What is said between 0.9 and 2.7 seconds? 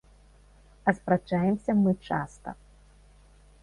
спрачаемся мы часта.